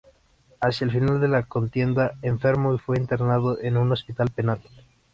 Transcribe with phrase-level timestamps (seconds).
[0.59, 4.59] Hacia el final de la contienda enfermó y fue internado en un hospital penal.